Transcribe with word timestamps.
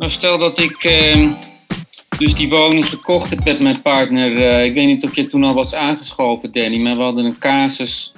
Nou, 0.00 0.12
stel 0.12 0.38
dat 0.38 0.60
ik 0.60 0.84
uh, 0.84 1.32
dus 2.18 2.34
die 2.34 2.48
woning 2.48 2.88
gekocht 2.88 3.30
heb 3.30 3.44
met 3.44 3.60
mijn 3.60 3.82
partner. 3.82 4.32
Uh, 4.32 4.64
ik 4.64 4.74
weet 4.74 4.86
niet 4.86 5.04
of 5.04 5.14
je 5.14 5.28
toen 5.28 5.44
al 5.44 5.54
was 5.54 5.74
aangeschoven, 5.74 6.52
Danny, 6.52 6.78
maar 6.78 6.96
we 6.96 7.02
hadden 7.02 7.24
een 7.24 7.38
casus 7.38 8.12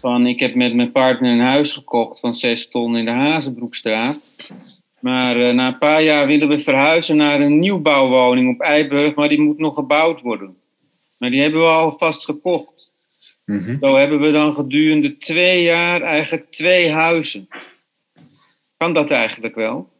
van 0.00 0.26
ik 0.26 0.40
heb 0.40 0.54
met 0.54 0.74
mijn 0.74 0.92
partner 0.92 1.30
een 1.30 1.40
huis 1.40 1.72
gekocht 1.72 2.20
van 2.20 2.34
6 2.34 2.68
ton 2.68 2.96
in 2.96 3.04
de 3.04 3.10
Hazenbroekstraat. 3.10 4.18
Maar 5.00 5.36
uh, 5.36 5.54
na 5.54 5.66
een 5.66 5.78
paar 5.78 6.02
jaar 6.02 6.26
willen 6.26 6.48
we 6.48 6.58
verhuizen 6.58 7.16
naar 7.16 7.40
een 7.40 7.58
nieuwbouwwoning 7.58 8.54
op 8.54 8.60
Eiburg, 8.60 9.14
maar 9.14 9.28
die 9.28 9.40
moet 9.40 9.58
nog 9.58 9.74
gebouwd 9.74 10.20
worden. 10.20 10.56
Maar 11.18 11.30
die 11.30 11.40
hebben 11.40 11.60
we 11.60 11.66
alvast 11.66 12.24
gekocht. 12.24 12.92
Mm 13.44 13.78
Zo 13.80 13.96
hebben 13.96 14.20
we 14.20 14.30
dan 14.30 14.52
gedurende 14.52 15.16
twee 15.16 15.62
jaar 15.62 16.00
eigenlijk 16.00 16.50
twee 16.50 16.90
huizen. 16.90 17.48
Kan 18.76 18.92
dat 18.92 19.10
eigenlijk 19.10 19.54
wel? 19.54 19.91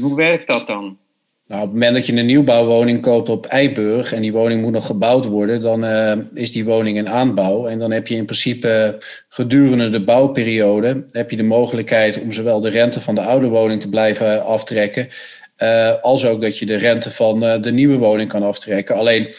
Hoe 0.00 0.16
werkt 0.16 0.46
dat 0.46 0.66
dan? 0.66 0.98
Nou, 1.46 1.64
op 1.64 1.70
het 1.70 1.78
moment 1.78 1.94
dat 1.94 2.06
je 2.06 2.16
een 2.16 2.26
nieuwbouwwoning 2.26 3.00
koopt 3.00 3.28
op 3.28 3.46
Eiburg 3.46 4.12
en 4.12 4.22
die 4.22 4.32
woning 4.32 4.62
moet 4.62 4.72
nog 4.72 4.86
gebouwd 4.86 5.24
worden, 5.24 5.60
dan 5.60 5.84
uh, 5.84 6.12
is 6.32 6.52
die 6.52 6.64
woning 6.64 6.96
in 6.96 7.08
aanbouw. 7.08 7.66
En 7.66 7.78
dan 7.78 7.90
heb 7.90 8.06
je 8.06 8.14
in 8.14 8.24
principe 8.24 9.02
gedurende 9.28 9.88
de 9.88 10.04
bouwperiode 10.04 11.04
heb 11.10 11.30
je 11.30 11.36
de 11.36 11.42
mogelijkheid 11.42 12.20
om 12.20 12.32
zowel 12.32 12.60
de 12.60 12.68
rente 12.68 13.00
van 13.00 13.14
de 13.14 13.20
oude 13.20 13.48
woning 13.48 13.80
te 13.80 13.88
blijven 13.88 14.44
aftrekken, 14.44 15.08
uh, 15.58 15.92
als 16.02 16.26
ook 16.26 16.40
dat 16.40 16.58
je 16.58 16.66
de 16.66 16.76
rente 16.76 17.10
van 17.10 17.44
uh, 17.44 17.60
de 17.60 17.72
nieuwe 17.72 17.96
woning 17.96 18.28
kan 18.28 18.42
aftrekken. 18.42 18.94
Alleen 18.96 19.34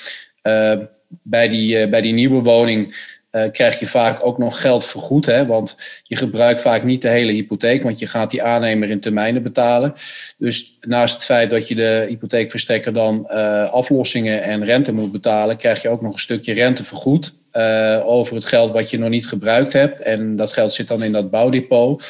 bij, 1.08 1.50
die, 1.50 1.90
bij 1.90 2.02
die 2.02 2.14
nieuwe 2.14 2.42
woning 2.42 2.96
uh, 3.34 3.52
krijg 3.52 3.80
je 3.80 3.88
vaak 3.88 4.26
ook 4.26 4.38
nog 4.38 4.62
geld 4.62 4.86
vergoed. 4.86 5.26
Hè? 5.26 5.46
Want 5.46 5.78
je 6.04 6.16
gebruikt 6.16 6.62
vaak 6.62 6.84
niet 6.84 7.02
de 7.02 7.08
hele 7.08 7.32
hypotheek, 7.32 7.84
want 7.84 8.00
je 8.00 8.08
gaat 8.08 8.32
die 8.32 8.44
aannemer 8.44 8.90
in 8.90 9.00
termijnen 9.00 9.44
betalen. 9.44 9.94
Dus 10.38 10.78
naast 10.82 11.14
het 11.14 11.24
feit 11.24 11.50
dat 11.50 11.68
je 11.68 11.76
de 11.76 12.06
hypotheekverstrekker 12.08 12.94
dan 12.94 13.28
uh, 13.32 13.70
aflossingen 13.72 14.44
en 14.44 14.66
rente 14.66 14.94
moet 14.94 15.12
betalen, 15.12 15.58
krijg 15.58 15.82
je 15.82 15.90
ook 15.90 16.02
nog 16.02 16.14
een 16.14 16.20
stukje 16.20 16.54
rente 16.54 16.84
vergoed 16.84 17.34
uh, 17.54 18.02
over 18.06 18.36
het 18.36 18.46
geld 18.46 18.72
wat 18.72 18.90
je 18.90 19.00
nog 19.00 19.10
niet 19.10 19.28
gebruikt 19.28 19.74
hebt. 19.74 20.02
En 20.02 20.36
dat 20.36 20.54
geld 20.54 20.74
zit 20.74 20.88
dan 20.88 21.04
in 21.04 21.12
dat 21.12 21.32
bouwdepot. 21.32 22.04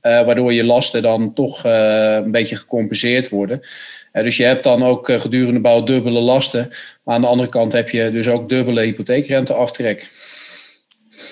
waardoor 0.00 0.52
je 0.52 0.64
lasten 0.64 1.02
dan 1.02 1.32
toch 1.34 1.64
een 1.64 2.30
beetje 2.30 2.56
gecompenseerd 2.56 3.28
worden. 3.28 3.60
dus 4.12 4.36
je 4.36 4.44
hebt 4.44 4.64
dan 4.64 4.84
ook 4.84 5.12
gedurende 5.12 5.60
bouw 5.60 5.82
dubbele 5.82 6.20
lasten. 6.20 6.68
Maar 7.04 7.14
aan 7.14 7.20
de 7.20 7.26
andere 7.26 7.48
kant 7.48 7.72
heb 7.72 7.88
je 7.88 8.10
dus 8.10 8.28
ook 8.28 8.48
dubbele 8.48 8.80
hypotheekrenteaftrek. 8.80 10.08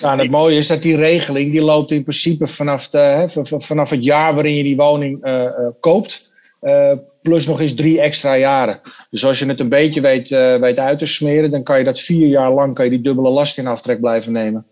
Nou, 0.01 0.19
het 0.19 0.31
mooie 0.31 0.55
is 0.55 0.67
dat 0.67 0.81
die 0.81 0.95
regeling 0.95 1.51
die 1.51 1.61
loopt 1.61 1.91
in 1.91 2.03
principe 2.03 2.47
vanaf, 2.47 2.89
de, 2.89 2.97
hè, 2.97 3.45
vanaf 3.59 3.89
het 3.89 4.03
jaar 4.03 4.33
waarin 4.33 4.55
je 4.55 4.63
die 4.63 4.75
woning 4.75 5.25
uh, 5.25 5.33
uh, 5.33 5.67
koopt. 5.79 6.29
Uh, 6.61 6.93
plus 7.21 7.47
nog 7.47 7.61
eens 7.61 7.75
drie 7.75 8.01
extra 8.01 8.37
jaren. 8.37 8.81
Dus 9.09 9.25
als 9.25 9.39
je 9.39 9.45
het 9.45 9.59
een 9.59 9.69
beetje 9.69 10.01
weet, 10.01 10.29
weet 10.59 10.77
uit 10.77 10.99
te 10.99 11.05
smeren, 11.05 11.51
dan 11.51 11.63
kan 11.63 11.77
je 11.77 11.83
dat 11.83 11.99
vier 11.99 12.27
jaar 12.27 12.53
lang 12.53 12.73
kan 12.73 12.85
je 12.85 12.91
die 12.91 13.01
dubbele 13.01 13.29
last 13.29 13.57
in 13.57 13.67
aftrek 13.67 13.99
blijven 13.99 14.31
nemen. 14.31 14.65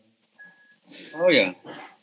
Oh 1.22 1.32
ja. 1.32 1.56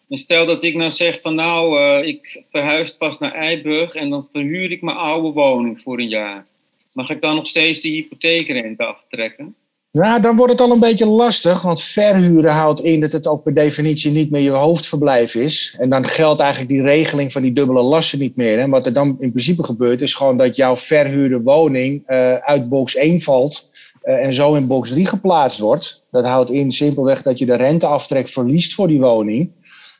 En 0.08 0.18
stel 0.18 0.46
dat 0.46 0.64
ik 0.64 0.74
nou 0.74 0.90
zeg 0.90 1.20
van 1.20 1.34
nou, 1.34 1.78
ik 2.04 2.42
verhuis 2.44 2.94
vast 2.98 3.20
naar 3.20 3.32
Eiburg 3.32 3.94
en 3.94 4.10
dan 4.10 4.28
verhuur 4.32 4.70
ik 4.70 4.82
mijn 4.82 4.96
oude 4.96 5.28
woning 5.28 5.80
voor 5.80 5.98
een 5.98 6.08
jaar. 6.08 6.46
Mag 6.94 7.10
ik 7.10 7.20
dan 7.20 7.34
nog 7.34 7.46
steeds 7.46 7.80
die 7.80 7.92
hypotheekrente 7.92 8.84
aftrekken? 8.84 9.54
Ja, 10.02 10.18
dan 10.18 10.36
wordt 10.36 10.52
het 10.52 10.60
al 10.60 10.70
een 10.70 10.80
beetje 10.80 11.06
lastig, 11.06 11.62
want 11.62 11.82
verhuren 11.82 12.52
houdt 12.52 12.82
in 12.82 13.00
dat 13.00 13.12
het 13.12 13.26
ook 13.26 13.42
per 13.42 13.54
definitie 13.54 14.10
niet 14.10 14.30
meer 14.30 14.40
je 14.40 14.50
hoofdverblijf 14.50 15.34
is. 15.34 15.76
En 15.78 15.90
dan 15.90 16.06
geldt 16.06 16.40
eigenlijk 16.40 16.70
die 16.70 16.82
regeling 16.82 17.32
van 17.32 17.42
die 17.42 17.52
dubbele 17.52 17.82
lasten 17.82 18.18
niet 18.18 18.36
meer. 18.36 18.58
En 18.58 18.70
wat 18.70 18.86
er 18.86 18.92
dan 18.92 19.08
in 19.18 19.30
principe 19.30 19.62
gebeurt, 19.62 20.00
is 20.00 20.14
gewoon 20.14 20.36
dat 20.36 20.56
jouw 20.56 20.76
verhuurde 20.76 21.40
woning 21.40 22.10
uh, 22.10 22.34
uit 22.34 22.68
box 22.68 22.96
1 22.96 23.20
valt 23.20 23.70
uh, 24.04 24.24
en 24.24 24.32
zo 24.32 24.54
in 24.54 24.66
box 24.66 24.90
3 24.90 25.06
geplaatst 25.06 25.58
wordt. 25.58 26.04
Dat 26.10 26.26
houdt 26.26 26.50
in 26.50 26.72
simpelweg 26.72 27.22
dat 27.22 27.38
je 27.38 27.46
de 27.46 27.56
renteaftrek 27.56 28.28
verliest 28.28 28.74
voor 28.74 28.88
die 28.88 29.00
woning. 29.00 29.50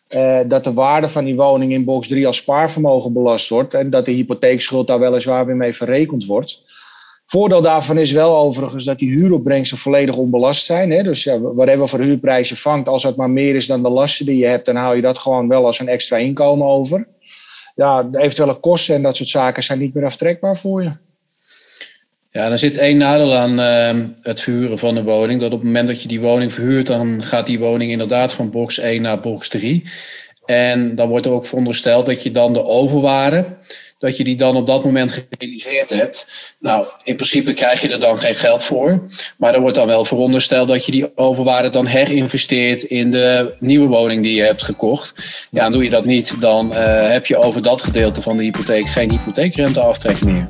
Uh, 0.09 0.41
dat 0.47 0.65
de 0.65 0.73
waarde 0.73 1.09
van 1.09 1.25
die 1.25 1.37
woning 1.37 1.73
in 1.73 1.85
box 1.85 2.09
3 2.09 2.27
als 2.27 2.37
spaarvermogen 2.37 3.12
belast 3.12 3.49
wordt 3.49 3.75
en 3.75 3.91
dat 3.91 4.05
de 4.05 4.12
hypotheekschuld 4.12 4.87
daar 4.87 5.01
weliswaar 5.01 5.47
weer 5.47 5.56
mee 5.56 5.77
verrekend 5.77 6.27
wordt. 6.27 6.65
Voordeel 7.26 7.62
daarvan 7.62 7.98
is 7.98 8.12
wel 8.12 8.37
overigens 8.37 8.84
dat 8.84 8.98
die 8.98 9.10
huuropbrengsten 9.10 9.78
volledig 9.78 10.16
onbelast 10.16 10.64
zijn. 10.64 10.91
Hè? 10.91 11.03
Dus 11.03 11.25
ja, 11.25 11.41
whatever 11.41 11.88
voor 11.88 12.00
huurprijs 12.00 12.48
je 12.48 12.56
vangt, 12.56 12.88
als 12.88 13.03
het 13.03 13.16
maar 13.16 13.31
meer 13.31 13.54
is 13.54 13.66
dan 13.66 13.82
de 13.82 13.88
lasten 13.88 14.26
die 14.26 14.37
je 14.38 14.47
hebt, 14.47 14.66
dan 14.66 14.76
haal 14.76 14.94
je 14.94 15.03
dat 15.03 15.22
gewoon 15.22 15.48
wel 15.48 15.66
als 15.66 15.81
een 15.81 15.88
extra 15.88 16.16
inkomen 16.16 16.66
over. 16.66 17.09
Ja, 17.75 18.03
de 18.03 18.19
eventuele 18.19 18.60
kosten 18.60 18.94
en 18.94 19.03
dat 19.03 19.16
soort 19.16 19.28
zaken 19.28 19.62
zijn 19.62 19.78
niet 19.78 19.94
meer 19.94 20.04
aftrekbaar 20.04 20.56
voor 20.56 20.82
je. 20.82 20.92
Ja, 22.31 22.50
er 22.50 22.59
zit 22.59 22.76
één 22.76 22.97
nadeel 22.97 23.34
aan 23.34 23.60
uh, 23.60 24.04
het 24.22 24.41
verhuren 24.41 24.78
van 24.78 24.97
een 24.97 25.04
woning. 25.04 25.41
Dat 25.41 25.53
op 25.53 25.58
het 25.58 25.66
moment 25.66 25.88
dat 25.88 26.03
je 26.03 26.08
die 26.08 26.20
woning 26.20 26.53
verhuurt, 26.53 26.87
dan 26.87 27.22
gaat 27.22 27.47
die 27.47 27.58
woning 27.58 27.91
inderdaad 27.91 28.32
van 28.32 28.50
box 28.50 28.78
1 28.78 29.03
naar 29.03 29.20
box 29.20 29.48
3. 29.48 29.84
En 30.47 30.95
dan 30.95 31.09
wordt 31.09 31.27
er 31.27 31.33
ook 31.33 31.47
verondersteld 31.47 32.07
dat 32.07 32.23
je 32.23 32.33
dan 32.33 32.53
de 32.53 32.65
overwaarde 32.65 33.45
dat 33.99 34.17
je 34.17 34.25
die 34.25 34.37
dan 34.37 34.57
op 34.57 34.67
dat 34.67 34.84
moment 34.84 35.12
gerealiseerd 35.12 35.91
hebt. 35.91 36.55
Nou, 36.59 36.87
in 37.05 37.17
principe 37.17 37.53
krijg 37.53 37.81
je 37.81 37.89
er 37.89 38.01
dan 38.01 38.21
geen 38.21 38.34
geld 38.34 38.65
voor. 38.65 39.09
Maar 39.37 39.55
er 39.55 39.61
wordt 39.61 39.77
dan 39.77 39.87
wel 39.87 40.05
verondersteld 40.05 40.69
dat 40.69 40.85
je 40.85 40.93
die 40.93 41.17
overwaarde 41.17 41.71
dan 41.71 41.87
herinvesteert 41.87 42.83
in 42.83 43.11
de 43.11 43.55
nieuwe 43.59 43.89
woning 43.89 44.23
die 44.23 44.35
je 44.35 44.43
hebt 44.43 44.62
gekocht. 44.62 45.15
Ja, 45.51 45.65
en 45.65 45.73
doe 45.73 45.85
je 45.85 45.91
dat 45.91 46.05
niet, 46.05 46.41
dan 46.41 46.71
uh, 46.73 47.11
heb 47.11 47.27
je 47.27 47.37
over 47.37 47.62
dat 47.62 47.83
gedeelte 47.83 48.23
van 48.23 48.37
de 48.37 48.43
hypotheek 48.43 48.87
geen 48.87 49.11
hypotheekrenteaftrek 49.11 50.25
meer. 50.25 50.47